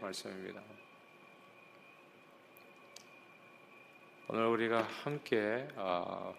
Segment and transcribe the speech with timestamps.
[0.00, 0.60] 말씀입니다.
[4.26, 6.34] 오늘 우리가 함께 아,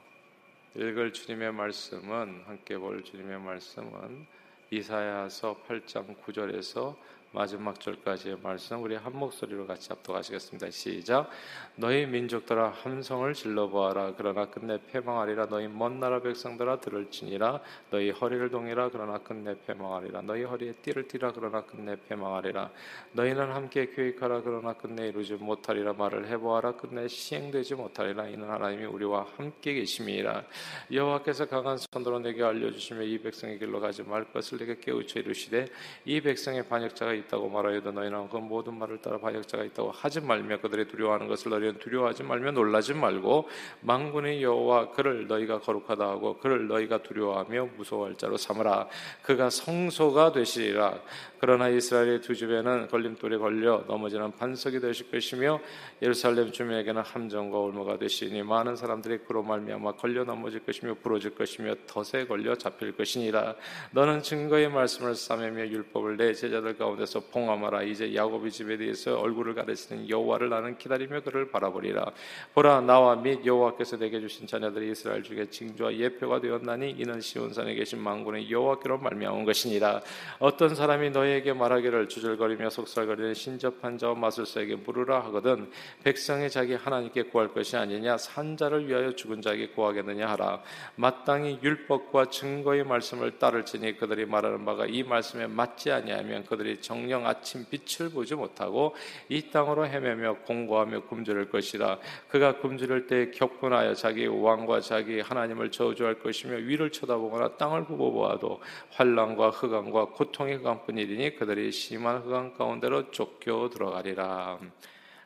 [0.76, 4.28] 읽을 주님의 말씀은 함께 볼 주님의 말씀은
[4.72, 6.98] 이사야서 8장 9절에서
[7.32, 10.72] 마지막 절까지의 말씀 우리 한 목소리로 같이 합독하시겠습니다.
[10.72, 11.30] 시작.
[11.76, 14.16] 너희 민족들아 함성을 질러 보아라.
[14.18, 15.46] 그러나 끝내 패망하리라.
[15.46, 17.62] 너희 먼 나라 백성들아 들을지니라.
[17.92, 18.90] 너희 허리를 동이라.
[18.90, 20.24] 그러나 끝내 패망하리라.
[20.24, 21.34] 너희 허리에 띠를 띠라.
[21.34, 22.72] 그러나 끝내 패망하리라.
[23.12, 24.42] 너희는 함께 교육하라.
[24.42, 25.94] 그러나 끝내 이루지 못하리라.
[25.94, 26.72] 말을 해 보아라.
[26.78, 28.28] 끝내 시행되지 못하리라.
[28.28, 30.46] 이는 하나님이 우리와 함께 계심이라.
[30.92, 35.68] 여호와께서 강한 손으로 내게 알려 주시며 이 백성의 길로 가지 말 것을 내게 깨우쳐 이르시되
[36.06, 40.88] 이 백성의 반역자가 있다고 말하여도 너희는 그 모든 말을 따라 반역자가 있다고 하지 말며 그들이
[40.88, 43.48] 두려워하는 것을 너희는 두려워하지 말며 놀라지 말고
[43.82, 48.88] 망군의 여호와 그를 너희가 거룩하다 하고 그를 너희가 두려워하며 무서워할 자로 삼으라.
[49.22, 51.00] 그가 성소가 되시리라.
[51.40, 55.60] 그러나 이스라엘의 두 집에는 걸림돌에 걸려 넘어지는 반석이 되실 것이며
[56.02, 62.26] 예루살렘 주민에게는 함정과 올무가 되시니 많은 사람들이 그로 말미암아 걸려 넘어질 것이며 부러질 것이며 덫에
[62.28, 63.56] 걸려 잡힐 것이니라.
[63.92, 67.84] 너는 증거의 말씀을 싸매며 율법을 내 제자들 가운데 가운데서 봉함하라.
[67.84, 72.06] 이제 야곱의 집에 대해서 얼굴을 가리시는 여호와를 나는 기다리며 그를 바라보리라.
[72.54, 78.00] 보라 나와 및 여호와께서 내게 주신 자녀들이 이스라엘 중에 징조와 예표가 되었나니 이는 시온산에 계신
[78.00, 80.02] 망군의 여호와께로 말미암은 것이니라.
[80.38, 85.70] 어떤 사람이 너희에게 말하기를 주절거리며 속살거리는 신접한 자와 마술사에게 물으라 하거든
[86.04, 88.18] 백성이 자기 하나님께 구할 것이 아니냐?
[88.18, 90.62] 산자를 위하여 죽은 자에게 구하겠느냐 하라.
[90.96, 97.66] 마땅히 율법과 증거의 말씀을 따를지니 그들이 말하는 바가 이 말씀에 맞지 아니하면 그들이 정령 아침
[97.70, 98.96] 빛을 보지 못하고
[99.30, 106.20] 이 땅으로 헤매며 공고하며 굶주릴 것이라 그가 굶주릴 때 격분하여 자기 왕과 자기 하나님을 저주할
[106.20, 108.62] 것이며 위를 쳐다보거나 땅을 보고 보아도
[108.92, 114.60] 환란과 흑암과 고통의 강뿐이니 그들이 심한 흑암 가운데로 쫓겨 들어가리라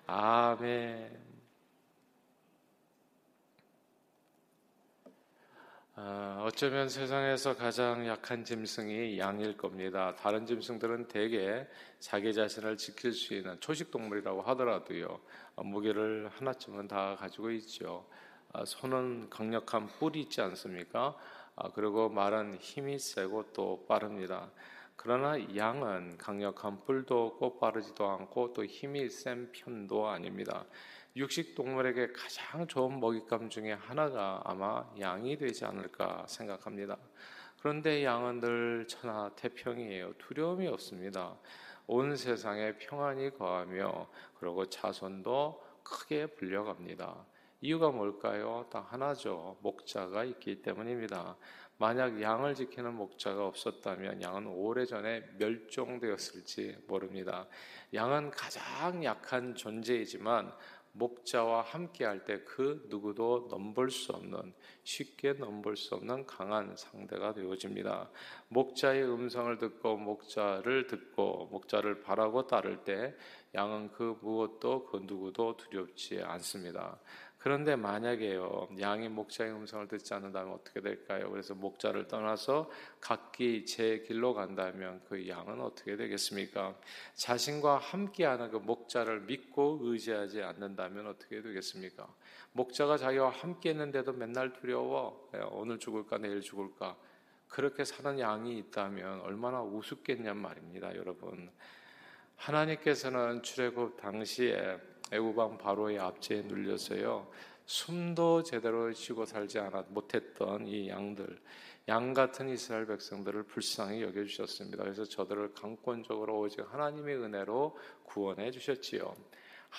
[0.05, 1.32] 아멘.
[5.95, 10.15] 아, 어쩌면 세상에서 가장 약한 짐승이 양일 겁니다.
[10.15, 11.67] 다른 짐승들은 대개
[11.99, 15.19] 자기 자신을 지킬 수 있는 초식 동물이라고 하더라도요
[15.55, 18.07] 어, 무게를 하나쯤은 다 가지고 있죠.
[18.53, 21.15] 아, 손은 강력한 뿔이 있지 않습니까?
[21.55, 24.49] 아, 그리고 말은 힘이 세고 또 빠릅니다.
[25.03, 30.63] 그러나 양은 강력한 뿔도 없고 빠르지도 않고 또 힘이 센 편도 아닙니다.
[31.17, 36.97] 육식 동물에게 가장 좋은 먹잇감 중에 하나가 아마 양이 되지 않을까 생각합니다.
[37.59, 40.13] 그런데 양은 늘 천하 태평이에요.
[40.19, 41.37] 두려움이 없습니다.
[41.85, 44.07] 온 세상에 평안이 거하며
[44.39, 47.25] 그리고 자손도 크게 불려갑니다.
[47.59, 48.65] 이유가 뭘까요?
[48.69, 49.57] 딱 하나죠.
[49.61, 51.37] 목자가 있기 때문입니다.
[51.77, 57.47] 만약 양을 지키는 목자가 없었다면 양은 오래전에 멸종되었을지 모릅니다.
[57.93, 60.53] 양은 가장 약한 존재이지만
[60.95, 67.33] 목자와 함께 할 때 그 누구도 넘볼 수 없는 쉽게 넘볼 수 없는 강한 상대가
[67.33, 68.11] 되어집니다.
[68.49, 73.15] 목자의 음성을 듣고 목자를 듣고 목자를 바라고 따를 때
[73.55, 76.99] 양은 그 무엇도 그 누구도 두렵지 않습니다.
[77.43, 81.29] 그런데 만약에요, 양이 목자의 음성을 듣지 않는다면 어떻게 될까요?
[81.29, 82.71] 그래서 목자를 떠나서
[83.01, 86.73] 각기 제 길로 간다면 그 양은 어떻게 되겠습니까?
[87.15, 92.07] 자신과 함께하는 그 목자를 믿고 의지하지 않는다면 어떻게 되겠습니까?
[92.53, 95.29] 목자가 자기와 함께 했는데도 맨날 두려워.
[95.51, 96.95] 오늘 죽을까, 내일 죽을까.
[97.49, 101.51] 그렇게 사는 양이 있다면 얼마나 우습겠냔 말입니다, 여러분.
[102.37, 104.79] 하나님께서는 출애굽 당시에
[105.11, 107.27] 애굽왕 바로의 압제에 눌려서요.
[107.65, 111.39] 숨도 제대로 쉬고 살지 않았 못했던 이 양들
[111.89, 114.83] 양 같은 이스라엘 백성들을 불쌍히 여겨 주셨습니다.
[114.83, 119.13] 그래서 저들을 강권적으로 오직 하나님의 은혜로 구원해 주셨지요.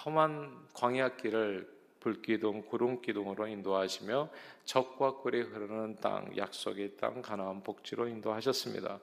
[0.05, 4.29] 험한 광야 길을 불기둥, 구름기둥으로 인도하시며
[4.65, 9.01] 적과 꿀이 흐르는 땅, 약속의 땅, 가나안 복지로 인도하셨습니다.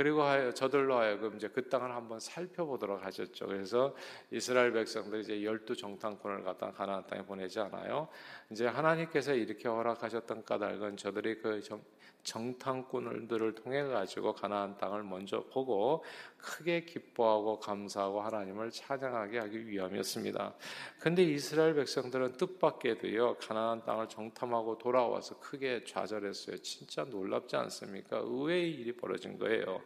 [0.00, 0.22] 그리고
[0.54, 3.48] 저들로 하여금 이제 그 땅을 한번 살펴보도록 하셨죠.
[3.48, 3.94] 그래서
[4.30, 8.08] 이스라엘 백성들 이제 열두 정탐꾼을 갖다 가나안 땅에 보내지 않아요.
[8.50, 11.60] 이제 하나님께서 이렇게 허락하셨던 까닭은 저들이 그
[12.22, 16.04] 정탐꾼들을 통해 가지고 가나안 땅을 먼저 보고
[16.36, 20.54] 크게 기뻐하고 감사하고 하나님을 찬양하게 하기 위함이었습니다.
[20.98, 26.58] 근데 이스라엘 백성들은 뜻밖에도요 가나안 땅을 정탐하고 돌아와서 크게 좌절했어요.
[26.58, 28.18] 진짜 놀랍지 않습니까?
[28.18, 29.80] 의외의 일이 벌어진 거예요.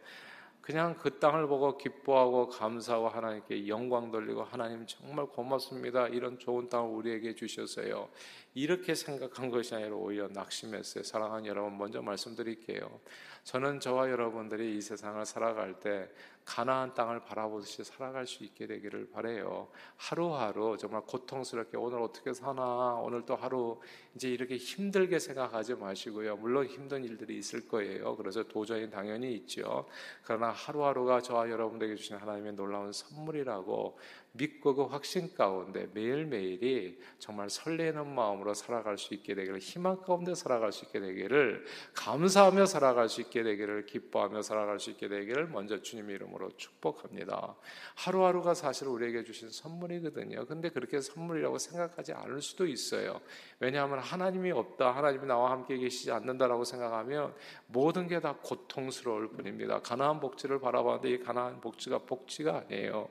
[0.65, 6.07] 그냥 그 땅을 보고 기뻐하고 감사하고 하나님께 영광 돌리고 하나님 정말 고맙습니다.
[6.07, 8.09] 이런 좋은 땅을 우리에게 주셨어요.
[8.55, 11.03] 이렇게 생각한 것이 아니라 오히려 낙심했어요.
[11.03, 12.99] 사랑하는 여러분, 먼저 말씀드릴게요.
[13.45, 16.09] 저는 저와 여러분들이 이 세상을 살아갈 때
[16.45, 19.67] 가나안 땅을 바라보듯이 살아갈 수 있게 되기를 바래요.
[19.97, 23.79] 하루하루 정말 고통스럽게 오늘 어떻게 사나 오늘 또 하루
[24.15, 26.37] 이제 이렇게 힘들게 생각하지 마시고요.
[26.37, 28.15] 물론 힘든 일들이 있을 거예요.
[28.15, 29.87] 그래서 도전이 당연히 있죠.
[30.23, 33.97] 그러나 하루하루가 저와 여러분들에게 주신 하나님의 놀라운 선물이라고
[34.37, 40.71] 믿고 그 확신 가운데 매일매일이 정말 설레는 마음으로 살아갈 수 있게 되기를 희망 가운데 살아갈
[40.71, 46.09] 수 있게 되기를 감사하며 살아갈 수 있게 되기를 기뻐하며 살아갈 수 있게 되기를 먼저 주님
[46.09, 47.55] 이름으로 축복합니다.
[47.95, 50.45] 하루하루가 사실 우리에게 주신 선물이거든요.
[50.45, 53.21] 근데 그렇게 선물이라고 생각하지 않을 수도 있어요.
[53.59, 57.33] 왜냐하면 하나님이 없다, 하나님이 나와 함께 계시지 않는다라고 생각하면
[57.67, 59.81] 모든 게 다 고통스러울 뿐입니다.
[59.81, 63.09] 가나안 복지를 바라봤는데 이 가나안 복지가 복지가 아니에요.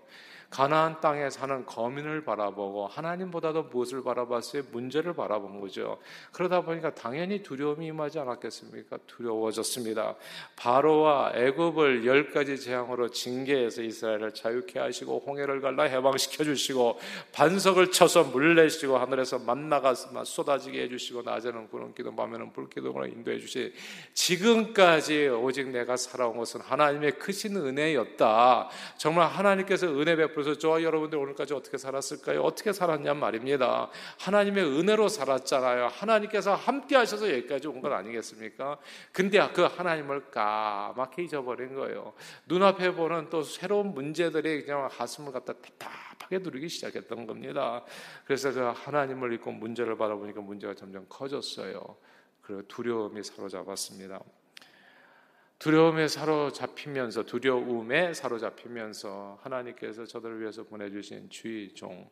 [0.51, 4.63] 가나안 땅에 사는 거민을 바라보고 하나님보다도 무엇을 바라봤어요?
[4.73, 5.99] 문제를 바라본 거죠.
[6.33, 8.99] 그러다 보니까 당연히 두려움이 임하지 않았겠습니까?
[9.07, 10.17] 두려워졌습니다.
[10.57, 16.99] 바로와 애굽을 열 가지 재앙으로 징계해서 이스라엘을 자유케 하시고 홍해를 갈라 해방시켜 주시고
[17.33, 23.73] 반석을 쳐서 물 내시고 하늘에서 만나가 쏟아지게 해주시고 낮에는 구름 기도 밤에는 불기둥으로 인도해 주시
[24.13, 28.69] 지금까지 오직 내가 살아온 것은 하나님의 크신 은혜였다.
[28.97, 32.43] 정말 하나님께서 은혜 베풀 그래서 저와 여러분들 오늘까지 어떻게 살았을까요?
[32.43, 33.89] 어떻게 살았냐 말입니다.
[34.19, 35.87] 하나님의 은혜로 살았잖아요.
[35.89, 38.79] 하나님께서 함께 하셔서 여기까지 온 건 아니겠습니까?
[39.13, 42.15] 근데 그 하나님을 까맣게 잊어버린 거예요.
[42.47, 47.85] 눈앞에 보는 또 새로운 문제들이 그냥 가슴을 갖다 답답하게 누르기 시작했던 겁니다.
[48.25, 51.97] 그래서 그 하나님을 잊고 문제를 바라보니까 문제가 점점 커졌어요.
[52.41, 54.21] 그리고 두려움이 사로잡았습니다.
[55.59, 62.09] 두려움에 사로잡히면서 두려움에 사로잡히면서 하나님께서 저들을 위해서 보내주신 주의 종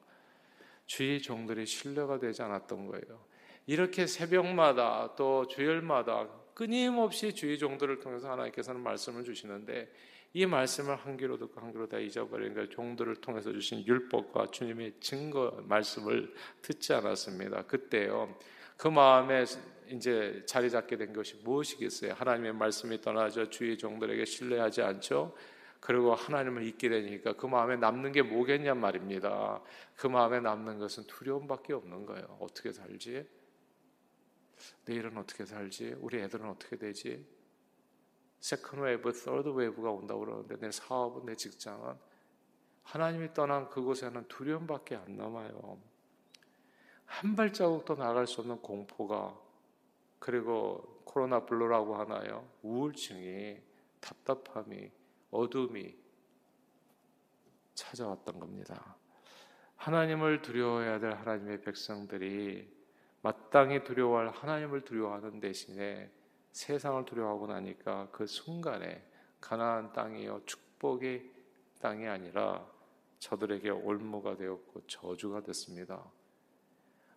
[0.86, 3.24] 주의 종들이 신뢰가 되지 않았던 거예요.
[3.66, 9.90] 이렇게 새벽마다 또 주일마다 끊임없이 주의 종들을 통해서 하나님께서는 말씀을 주시는데
[10.34, 14.94] 이 말씀을 한 귀로 듣고 한 귀로 다 잊어버린 그 종들을 통해서 주신 율법과 주님의
[15.00, 17.62] 증거 말씀을 듣지 않았습니다.
[17.62, 18.34] 그때요.
[18.76, 19.44] 그 마음에
[19.90, 22.14] 이제 자리 잡게 된 것이 무엇이겠어요?
[22.14, 25.34] 하나님의 말씀이 떠나져 주의 종들에게 신뢰하지 않죠.
[25.81, 29.61] 그리고 하나님을 잊게 되니까 그 마음에 남는 게 뭐겠냔 말입니다.
[29.96, 32.38] 그 마음에 남는 것은 두려움밖에 없는 거예요.
[32.40, 33.29] 어떻게 살지?
[34.84, 35.96] 내일은 어떻게 살지?
[35.99, 37.26] 우리 애들은 어떻게 되지?
[38.38, 41.96] second wave, third wave가 온다고 그러는데 내 사업은 내 직장은
[42.82, 45.81] 하나님이 떠난 그곳에는 두려움밖에 안 남아요.
[47.05, 49.38] 한 발자국도 나갈 수 없는 공포가
[50.22, 52.48] 그리고 코로나 블루라고 하나요?
[52.62, 53.60] 우울증이
[54.00, 54.88] 답답함이
[55.32, 55.96] 어둠이
[57.74, 58.96] 찾아왔던 겁니다.
[59.74, 62.72] 하나님을 두려워해야 될 하나님의 백성들이
[63.20, 66.08] 마땅히 두려워할 하나님을 두려워하는 대신에
[66.52, 69.04] 세상을 두려워하고 나니까 그 순간에
[69.40, 71.32] 가나안 땅이요 축복의
[71.80, 72.64] 땅이 아니라
[73.19, 76.04] 저들에게 올무가 되었고 저주가 됐습니다.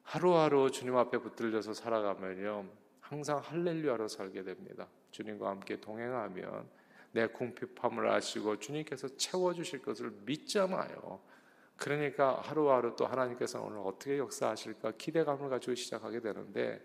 [0.01, 4.87] 하루하루 주님 앞에 붙들려서 살아가면요 항상 할렐루야로 살게 됩니다.
[5.11, 6.67] 주님과 함께 동행하면
[7.11, 11.19] 내 궁핍함을 아시고 주님께서 채워주실 것을 믿잖아요.
[11.77, 16.83] 그러니까 하루하루 또 하나님께서 오늘 어떻게 역사하실까 기대감을 가지고 시작하게 되는데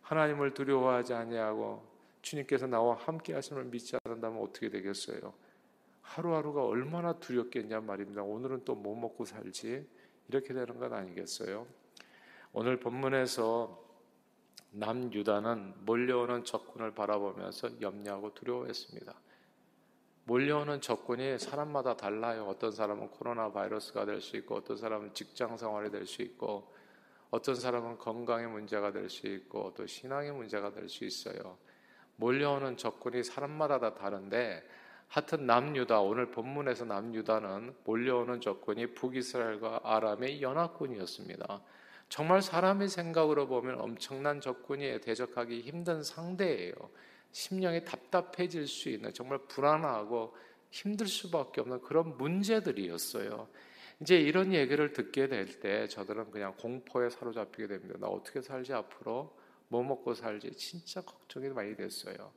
[0.00, 1.86] 하나님을 두려워하지 아니하고
[2.22, 5.34] 주님께서 나와 함께 하심을 믿지 않는다면 어떻게 되겠어요?
[6.00, 8.22] 하루하루가 얼마나 두렵겠냐 말입니다.
[8.22, 9.86] 오늘은 또 뭐 먹고 살지?
[10.28, 11.66] 이렇게 되는 건 아니겠어요?
[12.54, 13.87] 오늘 본문에서
[14.70, 19.14] 남유다는 몰려오는 적군을 바라보면서 염려하고 두려워했습니다.
[20.24, 22.44] 몰려오는 적군이 사람마다 달라요.
[22.48, 26.70] 어떤 사람은 코로나 바이러스가 될 수 있고, 어떤 사람은 직장 생활이 될 수 있고,
[27.30, 31.56] 어떤 사람은 건강의 문제가 될 수 있고, 또 신앙의 문제가 될 수 있어요.
[32.16, 34.62] 몰려오는 적군이 사람마다 다 다른데,
[35.08, 41.62] 하여튼 남유다, 오늘 본문에서 남유다는 몰려오는 적군이 북이스라엘과 아람의 연합군이었습니다.
[42.08, 46.72] 정말 사람의 생각으로 보면 엄청난 적군이 대적하기 힘든 상대예요.
[47.32, 50.34] 심령이 답답해질 수 있는 정말 불안하고
[50.70, 53.48] 힘들 수밖에 없는 그런 문제들이었어요.
[54.00, 57.96] 이제 이런 얘기를 듣게 될 때 저들은 그냥 공포에 사로잡히게 됩니다.
[57.98, 59.36] 나 어떻게 살지 앞으로?
[59.68, 60.52] 뭐 먹고 살지?
[60.52, 62.32] 진짜 걱정이 많이 됐어요.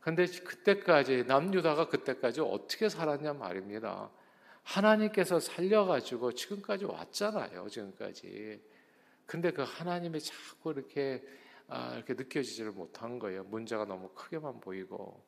[0.00, 4.10] 근데 그때까지 남유다가 그때까지 어떻게 살았냐 말입니다.
[4.62, 7.68] 하나님께서 살려가지고 지금까지 왔잖아요.
[7.68, 8.60] 지금까지.
[9.26, 11.22] 근데 그 하나님이 자꾸 이렇게
[11.68, 13.42] 아, 이렇게 느껴지지를 못한 거예요.
[13.44, 15.24] 문제가 너무 크게만 보이고.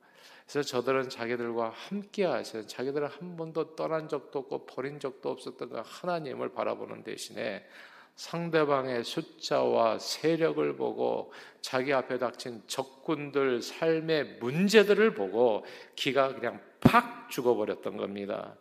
[0.47, 5.83] 그래서 저들은 자기들과 함께 하시는 자기들은 한 번도 떠난 적도 없고 버린 적도 없었던 그
[5.85, 7.67] 하나님을 바라보는 대신에
[8.14, 15.64] 상대방의 숫자와 세력을 보고 자기 앞에 닥친 적군들 삶의 문제들을 보고
[15.95, 18.57] 기가 그냥 팍 죽어버렸던 겁니다.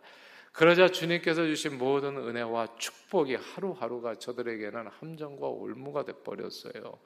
[0.58, 6.98] 그러자 주님께서 주신 모든 은혜와 축복이 하루하루가 저들에게는 함정과 올무가 돼 버렸어요.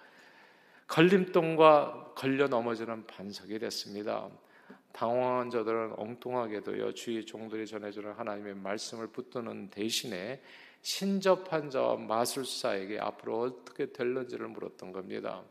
[0.86, 4.30] 걸림돌과 걸려 넘어지는 반석이 됐습니다.
[4.94, 10.40] 당황한 저들은 엉뚱하게도요 주위 종들이 전해주는 하나님의 말씀을 붙드는 대신에
[10.80, 15.42] 신접한 자와 마술사에게 앞으로 어떻게 될는지를 물었던 겁니다.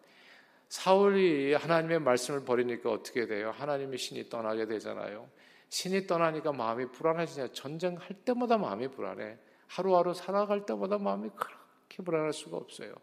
[0.70, 3.51] 사울이 하나님의 말씀을 버리니까 어떻게 돼요?
[3.51, 5.29] 하나님의 신이 떠나게 되잖아요.
[5.72, 7.54] 신이 떠나니까 마음이 불안해지냐.
[7.54, 9.38] 전쟁할 때마다 마음이 불안해.
[9.68, 12.94] 하루하루 살아갈 때마다 마음이 그렇게 불안할 수가 없어요.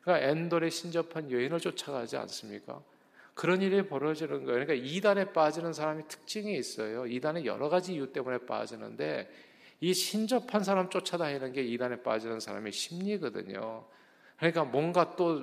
[0.00, 2.82] 그러니까 엔돌에 신접한 여인을 쫓아가지 않습니까?
[3.34, 4.64] 그런 일이 벌어지는 거예요.
[4.64, 7.06] 그러니까 이단에 빠지는 사람이 특징이 있어요.
[7.06, 9.30] 이단에 여러 가지 이유 때문에 빠지는데
[9.80, 13.84] 이 신접한 사람 쫓아다니는 게 이단에 빠지는 사람의 심리거든요.
[14.38, 15.42] 그러니까 뭔가 또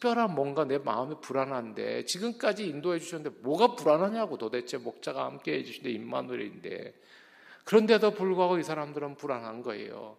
[0.00, 5.90] 특별한 뭔가 내 마음이 불안한데 지금까지 인도해 주셨는데 뭐가 불안하냐고 도대체 목자가 함께 해 주신데
[5.90, 6.94] 임마누엘인데
[7.64, 10.16] 그런데도 불구하고 이 사람들은 불안한 거예요.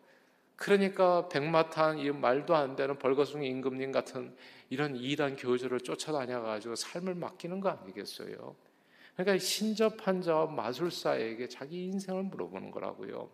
[0.56, 4.36] 그러니까 백마탄 이 말도 안 되는 벌거숭이 임금님 같은
[4.70, 8.56] 이런 이단 교주를 쫓아다녀 가지고 삶을 맡기는 거 아니겠어요?
[9.16, 13.30] 그러니까 신접한 자와 마술사에게 자기 인생을 물어보는 거라고요.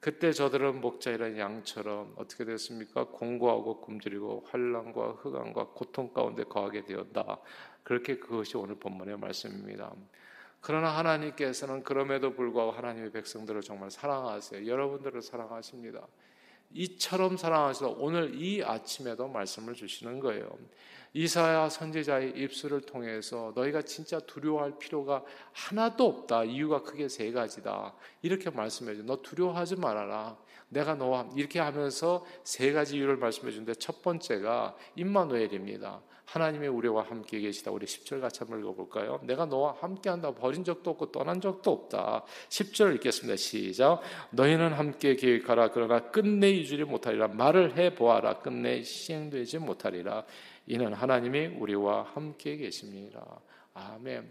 [0.00, 3.04] 그때 저들은 목자이란 양처럼 어떻게 됐습니까?
[3.04, 7.38] 공고하고 굶주리고 환란과 흑암과 고통 가운데 거하게 되었다.
[7.82, 9.92] 그렇게 그것이 오늘 본문의 말씀입니다.
[10.60, 14.66] 그러나 하나님께서는 그럼에도 불구하고 하나님의 백성들을 정말 사랑하세요.
[14.66, 16.06] 여러분들을 사랑하십니다.
[16.74, 20.48] 이처럼 사랑하셔서 오늘 이 아침에도 말씀을 주시는 거예요.
[21.12, 26.44] 이사야 선지자의 입술을 통해서 너희가 진짜 두려워할 필요가 하나도 없다.
[26.44, 27.94] 이유가 크게 세 가지다.
[28.22, 29.02] 이렇게 말씀해 줘.
[29.04, 30.36] 너 두려워하지 말아라.
[30.68, 36.02] 내가 너와 이렇게 하면서 세 가지 이유를 말씀해 주는데 첫 번째가 임마누엘입니다.
[36.28, 37.70] 하나님의 우리와 함께 계시다.
[37.70, 39.20] 우리 10절 같이 한번 읽어볼까요?
[39.22, 40.34] 내가 너와 함께 한다.
[40.34, 42.24] 버린 적도 없고 떠난 적도 없다.
[42.50, 43.36] 10절 읽겠습니다.
[43.36, 44.02] 시작.
[44.32, 45.70] 너희는 함께 계획하라.
[45.70, 47.28] 그러나 끝내 이주리 못하리라.
[47.28, 48.40] 말을 해보아라.
[48.40, 50.24] 끝내 시행되지 못하리라.
[50.70, 53.40] 이는 하나님이 우리와 함께 계십니다.
[53.72, 54.30] 아멘.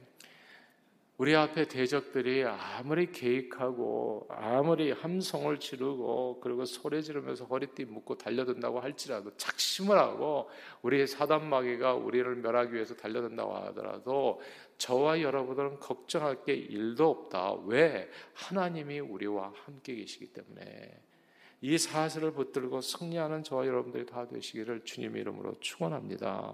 [1.17, 9.35] 우리 앞에 대적들이 아무리 계획하고 아무리 함성을 지르고 그리고 소리 지르면서 허리띠 묶고 달려든다고 할지라도
[9.35, 10.47] 작심을 하고
[10.83, 14.39] 우리의 사단 마귀가 우리를 멸하기 위해서 달려든다고 하더라도
[14.77, 17.53] 저와 여러분들은 걱정할 게 일도 없다.
[17.65, 18.11] 왜?
[18.35, 21.06] 하나님이 우리와 함께 계시기 때문에
[21.61, 26.53] 이 사실을 붙들고 승리하는 저와 여러분들이 다 되시기를 주님의 이름으로 축원합니다.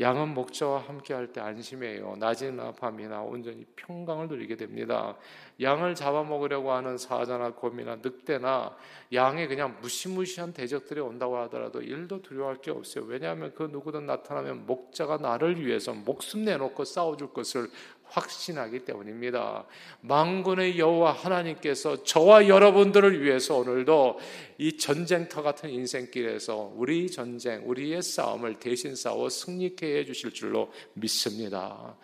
[0.00, 2.16] 양은 목자와 함께 할 때 안심해요.
[2.16, 5.16] 낮이나 밤이나 온전히 평강을 누리게 됩니다.
[5.60, 8.74] 양을 잡아먹으려고 하는 사자나 곰이나 늑대나
[9.12, 13.04] 양이 그냥 무시무시한 대적들이 온다고 하더라도 일도 두려워할 게 없어요.
[13.04, 17.68] 왜냐하면 그 누구든 나타나면 목자가 나를 위해서 목숨 내놓고 싸워줄 것을
[18.12, 19.66] 확신하기 때문입니다.
[20.02, 24.18] 망군의 여호와 하나님께서 저와 여러분들을 위해서 오늘도
[24.58, 31.96] 이 전쟁터 같은 인생길에서 우리 전쟁, 우리의 싸움을 대신 싸워 승리케 해 주실 줄로 믿습니다.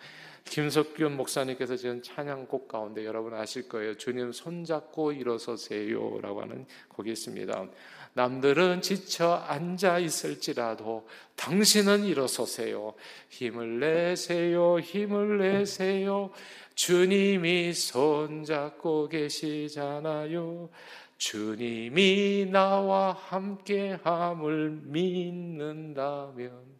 [0.45, 3.95] 김석균 목사님께서 지은 찬양곡 가운데 여러분 아실 거예요.
[3.95, 7.67] 주님 손잡고 일어서세요라고 하는 곡이 있습니다.
[8.13, 12.93] 남들은 지쳐 앉아 있을지라도 당신은 일어서세요.
[13.29, 14.79] 힘을 내세요.
[14.79, 16.31] 힘을 내세요.
[16.75, 20.69] 주님이 손잡고 계시잖아요.
[21.17, 26.78] 주님이 나와 함께 함을 믿는다면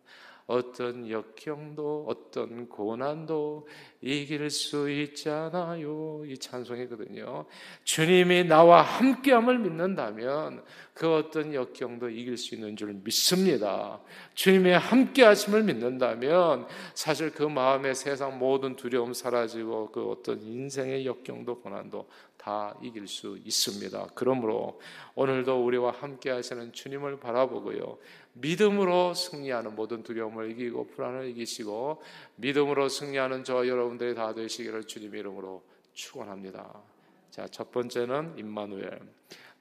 [0.49, 3.67] 어떤 역경도 어떤 고난도
[4.01, 6.23] 이길 수 있잖아요.
[6.25, 7.45] 이 찬송이거든요.
[7.83, 10.63] 주님이 나와 함께함을 믿는다면
[10.95, 14.01] 그 어떤 역경도 이길 수 있는 줄 믿습니다.
[14.33, 16.65] 주님의 함께하심을 믿는다면
[16.95, 22.07] 사실 그 마음의 세상 모든 두려움 사라지고 그 어떤 인생의 역경도 고난도
[22.49, 24.07] 다 이길 수 있습니다.
[24.15, 24.81] 그러므로
[25.13, 27.99] 오늘도 우리와 함께 하시는 주님을 바라보고요.
[28.33, 32.01] 믿음으로 승리하는 모든 두려움을 이기고 불안을 이기시고
[32.37, 35.63] 믿음으로 승리하는 저 여러분들이 다 되시기를 주님 이름으로
[35.93, 36.81] 축원합니다.
[37.29, 38.99] 자, 첫 번째는 임마누엘.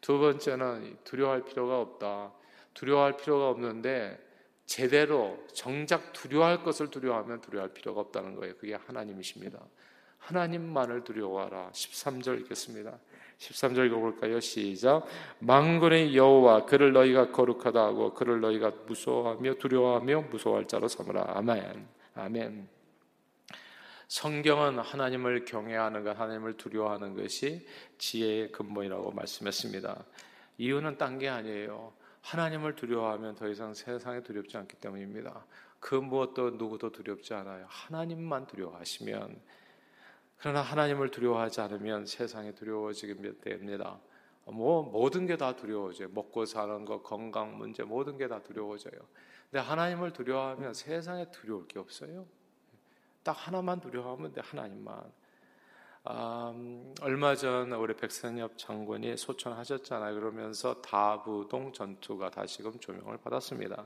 [0.01, 2.33] 두 번째는 두려워할 필요가 없다.
[2.73, 4.19] 두려워할 필요가 없는데
[4.65, 8.57] 제대로 정작 두려워할 것을 두려워하면 두려워할 필요가 없다는 거예요.
[8.57, 9.61] 그게 하나님이십니다.
[10.19, 11.71] 하나님만을 두려워하라.
[11.73, 12.99] 13절 읽겠습니다.
[13.39, 14.41] 13절 읽어볼까요?
[14.41, 15.07] 시작.
[15.39, 21.25] 망군의 여호와 그를 너희가 거룩하다 하고 그를 너희가 무서워하며 두려워하며 무서워할 자로 삼으라.
[21.37, 21.89] 아멘.
[22.15, 22.69] 아멘.
[24.09, 27.67] 성경은 하나님을 경외하는 것, 하나님을 두려워하는 것이
[27.99, 30.05] 지혜의 근본이라고 말씀했습니다.
[30.57, 31.93] 이유는 딴 게 아니에요.
[32.23, 35.45] 하나님을 두려워하면 더 이상 세상에 두렵지 않기 때문입니다.
[35.79, 37.67] 그 무엇도 누구도 두렵지 않아요.
[37.69, 39.41] 하나님만 두려워하시면
[40.39, 43.99] 그러나 하나님을 두려워하지 않으면 세상에 두려워지게 됩니다.
[44.47, 46.09] 뭐 모든 게 다 두려워져요.
[46.11, 48.99] 먹고 사는 거, 건강 문제 모든 게 다 두려워져요.
[49.51, 52.27] 근데 하나님을 두려워하면 세상에 두려울 게 없어요.
[53.23, 55.13] 딱 하나만 두려워하면 돼 하나님만.
[56.11, 60.15] 음, 얼마 전 우리 백선엽 장군이 소천하셨잖아요.
[60.15, 63.85] 그러면서 다부동 전투가 다시금 조명을 받았습니다.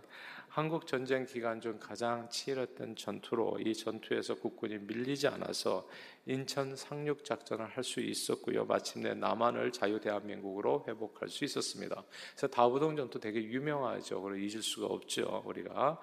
[0.52, 5.88] 한국 전쟁 기간 중 가장 치열했던 전투로 이 전투에서 국군이 밀리지 않아서
[6.26, 8.66] 인천 상륙 작전을 할 수 있었고요.
[8.66, 12.04] 마침내 남한을 자유 대한민국으로 회복할 수 있었습니다.
[12.32, 14.20] 그래서 다부동 전투 되게 유명하죠.
[14.20, 15.42] 그리고 잊을 수가 없죠.
[15.46, 15.98] 우리가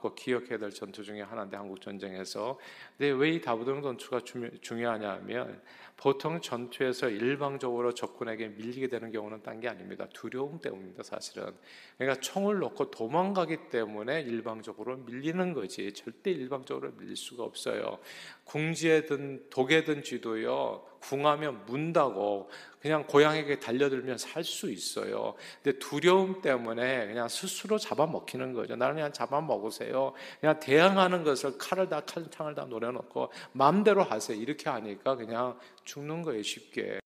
[0.00, 2.58] 꼭 기억해야 될 전투 중에 하나인데 한국 전쟁에서.
[2.96, 4.20] 근데 왜 이 다부동 전투가
[4.62, 5.62] 중요하냐면
[6.00, 10.08] 보통 전투에서 일방적으로 적군에게 밀리게 되는 경우는 딴 게 아닙니다.
[10.14, 11.52] 두려움 때문입니다, 사실은.
[11.98, 15.92] 그러니까 총을 놓고 도망가기 때문에 일방적으로 밀리는 거지.
[15.92, 17.98] 절대 일방적으로 밀릴 수가 없어요.
[18.44, 20.89] 궁지에든 독에든 쥐도요.
[21.00, 25.34] 궁하면 문다고 그냥 고양이에게 달려들면 살 수 있어요.
[25.62, 28.74] 근데 두려움 때문에 그냥 스스로 잡아먹히는 거죠.
[28.74, 30.12] 나는 그냥 잡아먹으세요.
[30.40, 34.36] 그냥 대항하는 것을 칼을 다 칼창을 다 노려놓고 마음대로 하세요.
[34.40, 37.00] 이렇게 하니까 그냥 죽는 거예요, 쉽게.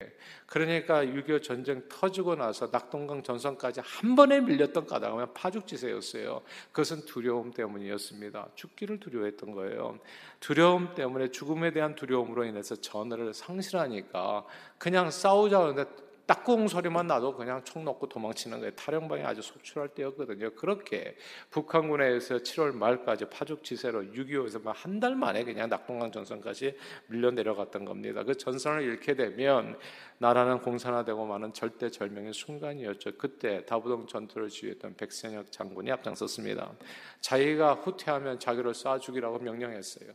[0.47, 6.43] 그러니까 6.25 전쟁 터지고 나서 낙동강 전선까지 한 번에 밀렸던 까닭은 파죽지세였어요.
[6.71, 8.49] 그것은 두려움 때문이었습니다.
[8.55, 9.99] 죽기를 두려워했던 거예요.
[10.41, 14.45] 두려움 때문에 죽음에 대한 두려움으로 인해서 전을 상실 하니까
[14.79, 18.75] 그냥 싸우자 그러는데 딱꿍 소리만 나도 그냥 총 놓고 도망치는 거예요.
[18.75, 20.55] 탈영방이 아주 속출할 때였거든요.
[20.55, 21.17] 그렇게
[21.51, 28.23] 북한군에서 7월 말까지 파죽지세로 6.25에서 한 달 만에 그냥 낙동강 전선까지 밀려 내려갔던 겁니다.
[28.23, 29.79] 그 전선을 잃게 되면
[30.19, 33.19] 나라는 공산화되고 마는 절대절명의 순간이었죠.
[33.19, 36.73] 그때 다부동 전투를 지휘했던 백선혁 장군이 앞장섰습니다.
[37.21, 40.13] 자기가 후퇴하면 자기를 쏴 죽이라고 명령했어요.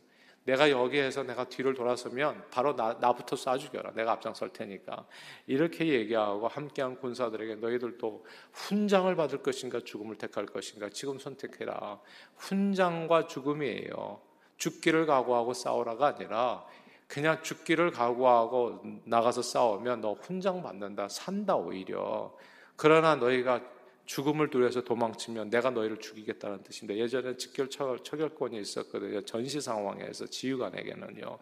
[0.50, 3.92] 내가 여기에서 내가 뒤를 돌아서면 바로 나, 나부터 쏴 죽여라.
[3.94, 5.06] 내가 앞장설 테니까.
[5.46, 12.00] 이렇게 얘기하고 함께한 군사들에게 너희들도 훈장을 받을 것인가 죽음을 택할 것인가 지금 선택해라.
[12.38, 14.22] 훈장과 죽음이에요.
[14.58, 16.66] 죽기를 각오하고 싸우라가 아니라
[17.08, 21.10] 그냥 죽기를 각오하고 나가서 싸우면 너 훈장 받는다.
[21.10, 22.36] 산다 오히려.
[22.76, 23.62] 그러나 너희가
[24.10, 29.22] 죽음을 두려워서 도망치면 내가 너희를 죽이겠다는 뜻인데 예전에 직결 처결권이 있었거든요.
[29.22, 31.38] 전시 상황에서 지휘관에게는요.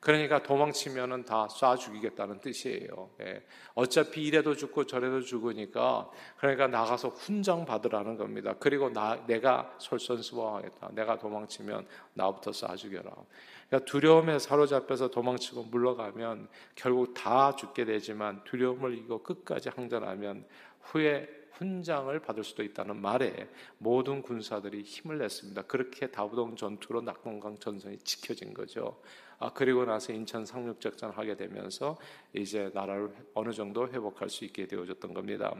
[0.00, 3.10] 그러니까 도망치면은 다 쏴 죽이겠다는 뜻이에요.
[3.20, 3.44] 예.
[3.74, 8.52] 어차피 이래도 죽고 저래도 죽으니까 그러니까 나가서 훈장 받으라는 겁니다.
[8.58, 10.90] 그리고 나 내가 솔선수범하겠다.
[10.94, 13.12] 내가 도망치면 나부터 쏴 죽여라.
[13.68, 20.44] 그러니까 두려움에 사로잡혀서 도망치고 물러가면 결국 다 죽게 되지만 두려움을 이기고 끝까지 항전하면
[20.82, 25.62] 후에 훈장을 받을 수도 있다는 말에 모든 군사들이 힘을 냈습니다.
[25.62, 29.00] 그렇게 다부동 전투로 낙동강 전선이 지켜진 거죠.
[29.40, 31.96] 아, 그리고 나서 인천 상륙작전을 하게 되면서
[32.32, 35.54] 이제 나라를 어느 정도 회복할 수 있게 되어졌던 겁니다.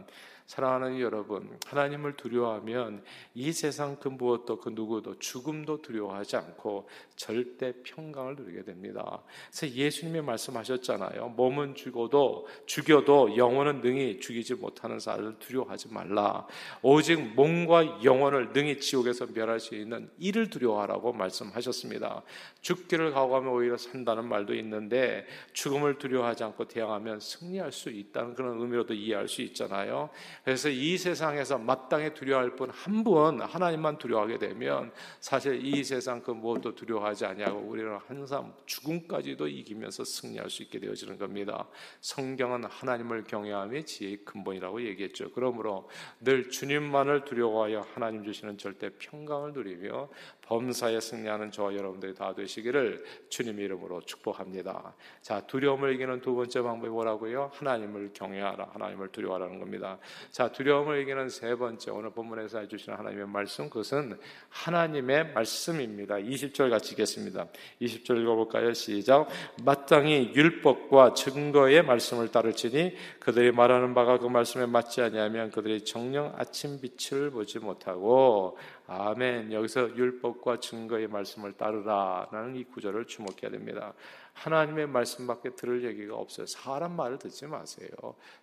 [0.47, 8.35] 사랑하는 여러분, 하나님을 두려워하면 이 세상 그 무엇도 그 누구도 죽음도 두려워하지 않고 절대 평강을
[8.35, 9.23] 누리게 됩니다.
[9.51, 11.29] 그래서 예수님이 말씀하셨잖아요.
[11.37, 16.47] 몸은 죽어도 죽여도 영혼은 능히 죽이지 못하는 사람을 두려워하지 말라.
[16.81, 22.23] 오직 몸과 영혼을 능히 지옥에서 멸할 수 있는 이를 두려워하라고 말씀하셨습니다.
[22.63, 28.95] 죽기를 각오하면 오히려 산다는 말도 있는데 죽음을 두려워하지 않고 대항하면 승리할 수 있다는 그런 의미로도
[28.95, 30.11] 이해할 수 있잖아요.
[30.45, 37.27] 그래서 이 세상에서 마땅히 두려워할 분한분 하나님만 두려워하게 되면 사실 이 세상 그 무엇도 두려워하지
[37.27, 41.67] 아니하고 우리는 항상 죽음까지도 이기면서 승리할 수 있게 되어지는 겁니다.
[42.01, 45.31] 성경은 하나님을 경외함이 지혜의 근본이라고 얘기했죠.
[45.33, 45.89] 그러므로
[46.21, 50.09] 늘 주님만을 두려워하여 하나님 주시는 절대 평강을 누리며
[50.49, 54.95] 범사에 승리하는 저와 여러분들이 다 되시기를 주님의 이름으로 축복합니다.
[55.21, 57.51] 자, 두려움을 이기는 두 번째 방법이 뭐라고요?
[57.53, 58.71] 하나님을 경외하라.
[58.73, 59.99] 하나님을 두려워하라는 겁니다.
[60.31, 66.15] 자, 두려움을 이기는 세 번째 오늘 본문에서 해 주시는 하나님의 말씀 그것은 하나님의 말씀입니다.
[66.15, 67.49] 20절 같이 읽겠습니다.
[67.83, 68.73] 20절 읽어 볼까요?
[68.73, 69.29] 시작.
[69.63, 76.81] 마땅히 율법과 증거의 말씀을 따를지니 그들이 말하는 바가 그 말씀에 맞지 아니하면 그들이 정령 아침
[76.81, 78.57] 빛을 보지 못하고
[78.91, 79.53] 아멘.
[79.53, 83.93] 여기서 율법과 증거의 말씀을 따르라라는 이 구절을 주목해야 됩니다.
[84.33, 86.47] 하나님의 말씀밖에 들을 얘기가 없어요.
[86.47, 87.91] 사람 말을 듣지 마세요.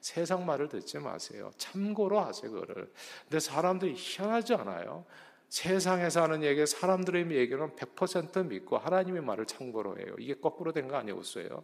[0.01, 1.49] 세상 말을 듣지 마세요.
[1.57, 2.91] 참고로 하세요, 그거를.
[3.23, 5.05] 근데 사람들이 희한하지 않아요?
[5.49, 10.15] 세상에서 하는 얘기, 사람들의 얘기는 100% 믿고 하나님의 말을 참고로 해요.
[10.19, 11.63] 이게 거꾸로 된 거 아니었어요?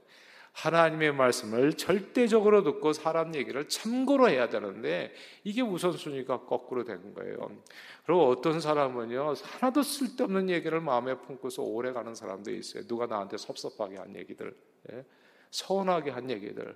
[0.53, 7.51] 하나님의 말씀을 절대적으로 듣고 사람 얘기를 참고로 해야 되는데 이게 우선순위가 거꾸로 된 거예요.
[8.05, 12.85] 그리고 어떤 사람은요 하나도 쓸데없는 얘기를 마음에 품고서 오래 가는 사람도 있어요.
[12.85, 14.55] 누가 나한테 섭섭하게 한 얘기들,
[14.91, 15.05] 예?
[15.51, 16.75] 서운하게 한 얘기들.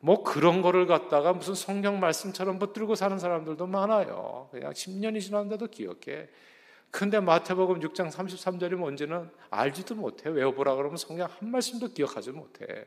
[0.00, 4.48] 뭐 그런 거를 갖다가 무슨 성경 말씀처럼 붙들고 사는 사람들도 많아요.
[4.50, 6.28] 그냥 10년이 지났는데도 기억해.
[6.90, 10.28] 근데 마태복음 6장 33절이 뭔지는 알지도 못해.
[10.28, 12.86] 외워보라 그러면 성경 한 말씀도 기억하지 못해.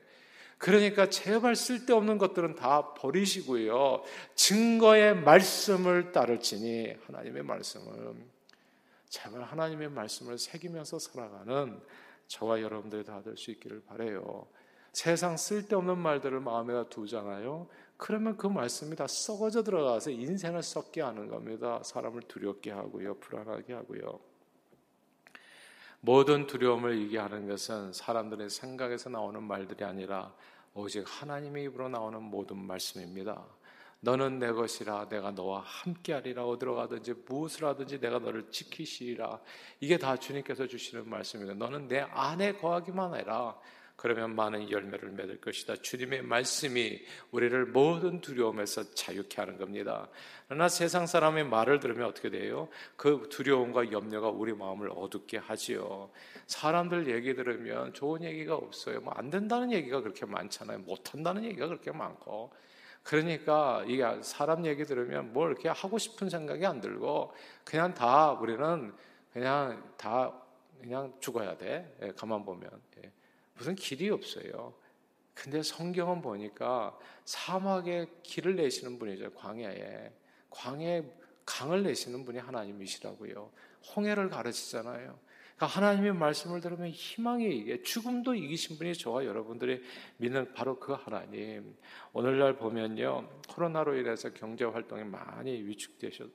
[0.58, 4.04] 그러니까 제발 쓸데없는 것들은 다 버리시고요.
[4.36, 8.16] 증거의 말씀을 따를지니 하나님의 말씀을
[9.10, 11.80] 제발 하나님의 말씀을 새기면서 살아가는
[12.28, 14.48] 저와 여러분들이 다 될 수 있기를 바래요.
[14.92, 17.68] 세상 쓸데없는 말들을 마음에다 두잖아요.
[17.98, 21.82] 그러면 그 말씀이 다 썩어져 들어가서 인생을 썩게 하는 겁니다.
[21.84, 24.20] 사람을 두렵게 하고요, 불안하게 하고요.
[26.06, 30.32] 모든 두려움을 이게 하는 것은 사람들의 생각에서 나오는 말들이 아니라
[30.76, 33.44] 오직 하나님의 입으로 나오는 모든 말씀입니다.
[34.02, 39.40] 너는 내 것이라 내가 너와 함께하리라 어디로 가든지 무엇을 하든지 내가 너를 지키시리라
[39.80, 41.58] 이게 다 주님께서 주시는 말씀입니다.
[41.58, 43.60] 너는 내 안에 거하기만 해라.
[43.96, 45.78] 그러면 많은 열매를 맺을 것이다.
[45.78, 50.10] 주님의 말씀이 우리를 모든 두려움에서 자유케 하는 겁니다.
[50.48, 52.68] 그러나 세상 사람의 말을 들으면 어떻게 돼요?
[52.98, 56.12] 그 두려움과 염려가 우리 마음을 어둡게 하지요.
[56.48, 59.00] 사람들 얘기 들으면 좋은 얘기가 없어요.
[59.02, 60.80] 뭐 안 된다는 얘기가 그렇게 많잖아요.
[60.80, 62.52] 못 한다는 얘기가 그렇게 많고.
[63.04, 68.94] 그러니까 이게 사람 얘기 들으면 뭘 이렇게 하고 싶은 생각이 안 들고 그냥 다 우리는
[69.32, 70.34] 그냥 다
[70.82, 71.96] 그냥 죽어야 돼.
[72.02, 72.70] 예, 가만 보면.
[73.04, 73.12] 예.
[73.56, 74.74] 무슨 길이 없어요.
[75.34, 79.34] 근데 성경은 보니까 사막에 길을 내시는 분이죠.
[79.34, 80.12] 광야에.
[80.50, 81.04] 광야에
[81.46, 83.52] 강을 내시는 분이 하나님이시라고요.
[83.96, 85.20] 홍해를 가르치잖아요.
[85.56, 89.82] 그러니까 하나님의 말씀을 들으면 희망이 죽음도 이기신 분이 저와 여러분들이
[90.18, 91.78] 믿는 바로 그 하나님.
[92.12, 93.30] 오늘날 보면요.
[93.48, 96.30] 코로나로 인해서 경제 활동이 많이 위축되셨,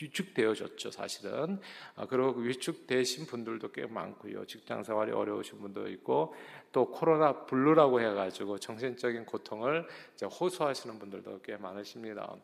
[0.00, 1.60] 위축되어졌죠, 사실은.
[1.94, 4.44] 아, 그리고 그 위축되신 분들도 꽤 많고요.
[4.46, 6.34] 직장 생활이 어려우신 분도 있고,
[6.72, 9.86] 또 코로나 블루라고 해가지고 정신적인 고통을
[10.20, 12.34] 호소하시는 분들도 꽤 많으십니다.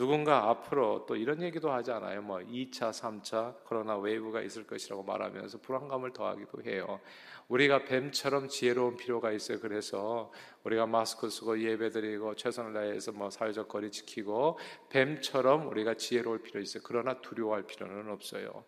[0.00, 2.22] 누군가 앞으로 또 이런 얘기도 하지 않아요.
[2.22, 7.00] 뭐 2차, 3차 코로나 wave가 있을 것이라고 말하면서 불안감을 더하기도 해요.
[7.48, 9.60] 우리가 뱀처럼 지혜로운 필요가 있어요.
[9.60, 10.32] 그래서
[10.64, 14.58] 우리가 마스크 쓰고 예배드리고 최선을 다해서 뭐 사회적 거리 지키고
[14.88, 16.82] 뱀처럼 우리가 지혜로울 필요 있어요.
[16.82, 18.64] 그러나 두려워할 필요는 없어요.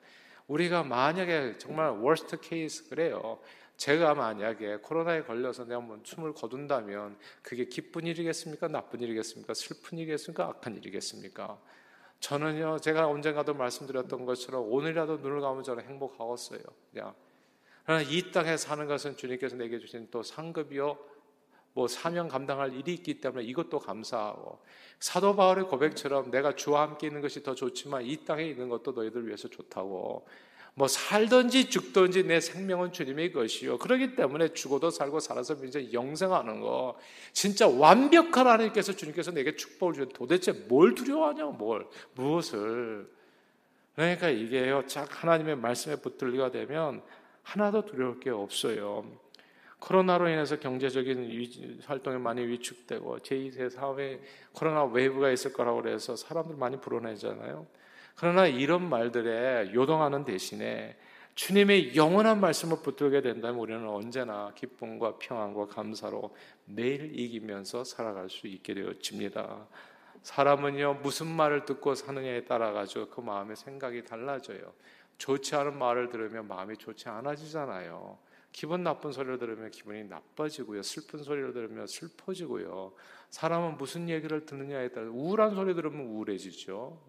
[0.49, 3.39] 우리가 만약에 정말 worst case 그래요.
[3.83, 8.69] 제가 만약에 코로나에 걸려서 내가 뭐 춤을 거둔다면 그게 기쁜 일이겠습니까?
[8.69, 9.55] 나쁜 일이겠습니까?
[9.55, 10.45] 슬픈 일이겠습니까?
[10.45, 11.59] 악한 일이겠습니까?
[12.21, 16.61] 저는요, 제가 언젠가도 말씀드렸던 것처럼 오늘이라도 눈을 감으면 저는 행복하겠어요.
[16.93, 17.13] 그냥.
[17.85, 20.97] 그러나 이 땅에 사는 것은 주님께서 내게 주신 또 상급이요,
[21.73, 24.61] 뭐 사명 감당할 일이 있기 때문에 이것도 감사하고
[25.01, 29.27] 사도 바울의 고백처럼 내가 주와 함께 있는 것이 더 좋지만 이 땅에 있는 것도 너희들
[29.27, 30.25] 위해서 좋다고
[30.75, 33.79] 뭐 살든지 죽든지 내 생명은 주님의 것이요.
[33.79, 36.99] 그렇기 때문에 죽어도 살고 살아서 이제 영생하는 거.
[37.33, 43.07] 진짜 완벽한 하나님께서 주님께서 내게 축복을 주는 도대체 뭘 두려워하냐고 뭘 무엇을.
[43.95, 44.87] 그러니까 이게요.
[44.87, 47.03] 짝 하나님의 말씀에 붙들리게 되면
[47.43, 49.05] 하나도 두려울 게 없어요.
[49.79, 54.21] 코로나로 인해서 경제적인 활동이 많이 위축되고 제2세 사회
[54.53, 57.67] 코로나 웨이브가 있을 거라고 그래서 사람들 많이 불안해하잖아요.
[58.17, 60.97] 그러나 이런 말들에 요동하는 대신에
[61.35, 66.35] 주님의 영원한 말씀을 붙들게 된다면 우리는 언제나 기쁨과 평안과 감사로
[66.67, 69.67] 매일 이기면서 살아갈 수 있게 되어집니다.
[70.23, 74.73] 사람은요 무슨 말을 듣고 사느냐에 따라 가지고 그 마음의 생각이 달라져요.
[75.19, 78.19] 좋지 않은 말을 들으면 마음이 좋지 않아지잖아요.
[78.53, 80.83] 기분 나쁜 소리를 들으면 기분이 나빠지고요.
[80.83, 82.93] 슬픈 소리를 들으면 슬퍼지고요.
[83.31, 87.01] 사람은 무슨 얘기를 듣느냐에 따라 우울한 소리 들으면 우울해지죠.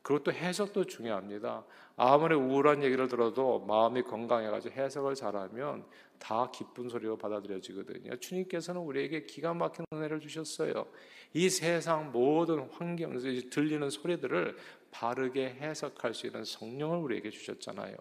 [0.00, 0.02] 예.
[0.02, 1.64] 그리고 또 해석도 중요합니다.
[1.96, 5.84] 아무리 우울한 얘기를 들어도 마음이 건강해가지고 해석을 잘하면
[6.18, 8.16] 다 기쁜 소리로 받아들여지거든요.
[8.16, 10.86] 주님께서는 우리에게 기가 막힌 은혜를 주셨어요.
[11.34, 14.56] 이 세상 모든 환경에서 들리는 소리들을
[14.90, 17.96] 바르게 해석할 수 있는 성령을 우리에게 주셨잖아요.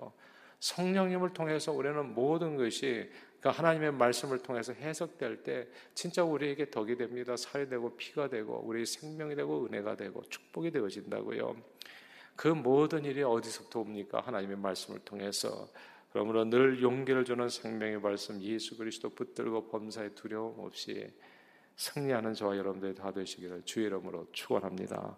[0.60, 7.38] 성령님을 통해서 우리는 모든 것이 그러니까 하나님의 말씀을 통해서 해석될 때 진짜 우리에게 덕이 됩니다.
[7.38, 11.56] 살이 되고 피가 되고 우리 생명이 되고 은혜가 되고 축복이 되어진다고요.
[12.36, 14.22] 그 모든 일이 어디서부터 옵니까?
[14.22, 15.68] 하나님의 말씀을 통해서.
[16.12, 21.08] 그러므로 늘 용기를 주는 생명의 말씀 예수 그리스도 붙들고 범사에 두려움 없이
[21.76, 25.18] 승리하는 저와 여러분들이 다 되시기를 주의 이름으로 축원합니다.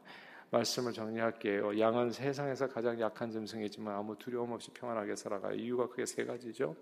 [0.51, 1.79] 말씀을 정리할게요.
[1.79, 5.55] 양은 세상에서 가장 약한 짐승이지만 아무 두려움 없이 평안하게 살아가요.
[5.55, 6.75] 이유가 크게 세 가지죠.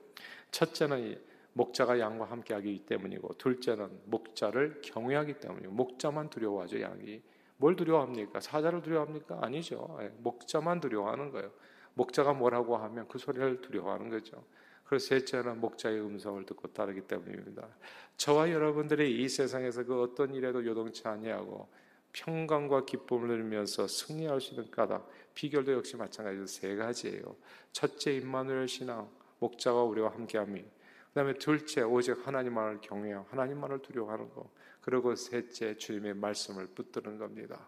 [0.52, 1.22] 첫째는
[1.54, 7.22] 목자가 양과 함께 하기 때문이고 둘째는 목자를 경외하기 때문이고 목자만 두려워하죠 양이
[7.58, 8.40] 뭘 두려워합니까?
[8.40, 9.40] 사자를 두려워합니까?
[9.42, 9.98] 아니죠.
[10.02, 11.52] 예, 목자만 두려워하는 거예요.
[11.94, 14.46] 목자가 뭐라고 하면 그 소리를 두려워하는 거죠.
[14.86, 17.68] 그래서 셋째는 목자의 음성을 듣고 따르기 때문입니다.
[18.16, 21.68] 저와 여러분들이 이 세상에서 그 어떤 일에도 요동치 아니하고
[22.14, 27.36] 평강과 기쁨을 누리면서 승리할 수 있는 까닭 비결도 역시 마찬가지로 세 가지예요.
[27.72, 29.10] 첫째 임마누엘 신앙
[29.40, 30.64] 목자가 우리와 함께함이
[31.10, 34.50] 그다음에 둘째 오직 하나님만을 경외하고 하나님만을 두려워하는 거
[34.82, 37.68] 그리고 셋째 주님의 말씀을 붙드는 겁니다.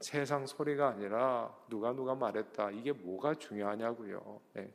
[0.00, 4.40] 세상 소리가 아니라 누가 누가 말했다 이게 뭐가 중요하냐고요.
[4.54, 4.72] 네.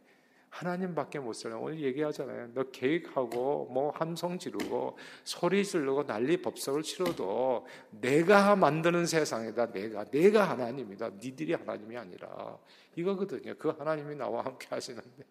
[0.50, 1.58] 하나님밖에 못 살아.
[1.58, 2.54] 오늘 얘기하잖아요.
[2.54, 9.72] 너 계획하고 뭐 함성 지르고 소리 지르고 난리 법석을 치러도 내가 만드는 세상이다.
[9.72, 11.10] 내가 내가 하나님이다.
[11.22, 12.58] 니들이 하나님이 아니라
[12.96, 13.54] 이거거든요.
[13.60, 15.26] 그 하나님이 나와 함께 하시는데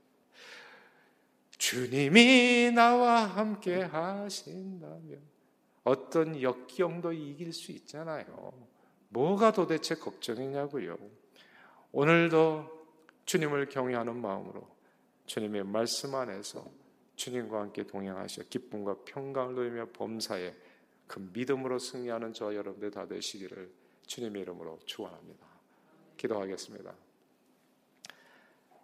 [1.58, 5.20] 주님이 나와 함께 하신다면
[5.84, 8.52] 어떤 역경도 이길 수 있잖아요.
[9.08, 10.98] 뭐가 도대체 걱정이냐고요.
[11.92, 12.76] 오늘도
[13.24, 14.68] 주님을 경외하는 마음으로
[15.26, 16.68] 주님의 말씀 안에서
[17.16, 20.52] 주님과 함께 동행하셔 기쁨과 평강을 누리며 범사에
[21.06, 23.70] 그 믿음으로 승리하는 저 여러분들 다 되시기를
[24.06, 25.46] 주님의 이름으로 축원합니다.
[26.16, 27.05] 기도하겠습니다.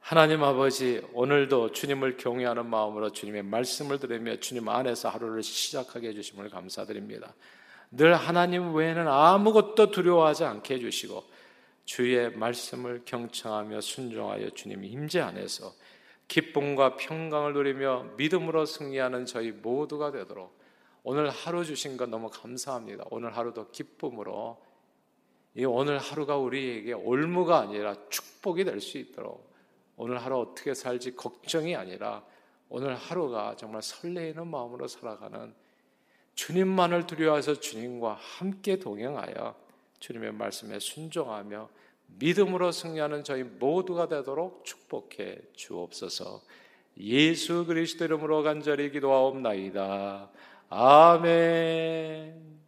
[0.03, 7.33] 하나님 아버지 오늘도 주님을 경외하는 마음으로 주님의 말씀을 들으며 주님 안에서 하루를 시작하게 해주심을 감사드립니다.
[7.93, 11.23] 늘 하나님 외에는 아무것도 두려워하지 않게 해주시고
[11.85, 15.73] 주의 말씀을 경청하며 순종하여 주님 임재 안에서
[16.27, 20.59] 기쁨과 평강을 누리며 믿음으로 승리하는 저희 모두가 되도록
[21.05, 23.05] 오늘 하루 주신 것 너무 감사합니다.
[23.11, 24.61] 오늘 하루도 기쁨으로
[25.55, 29.52] 이 오늘 하루가 우리에게 올무가 아니라 축복이 될 수 있도록
[30.03, 32.25] 오늘 하루 어떻게 살지 걱정이 아니라
[32.69, 35.55] 오늘 하루가 정말 설레이는 마음으로 살아가는
[36.35, 39.55] 주님만을 두려워해서 주님과 함께 동행하여
[40.01, 41.69] 주님의 말씀에 순종하며
[42.19, 46.43] 믿음으로 승리하는 저희 모두가 되도록 축복해 주옵소서.
[46.99, 50.31] 예수 그리스도 이름으로 간절히 기도하옵나이다.
[50.69, 52.62] 아멘.